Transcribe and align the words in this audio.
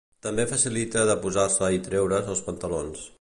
També 0.27 0.45
facilita 0.51 1.03
de 1.11 1.17
posar-se 1.27 1.71
i 1.77 1.85
treure's 1.91 2.33
els 2.37 2.45
pantalons. 2.49 3.09